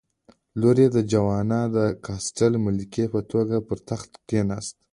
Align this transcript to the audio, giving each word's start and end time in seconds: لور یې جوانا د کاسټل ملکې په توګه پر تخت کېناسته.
لور 0.59 0.77
یې 0.83 0.87
جوانا 1.11 1.61
د 1.75 1.77
کاسټل 2.05 2.53
ملکې 2.65 3.05
په 3.13 3.19
توګه 3.31 3.55
پر 3.67 3.77
تخت 3.89 4.11
کېناسته. 4.29 4.81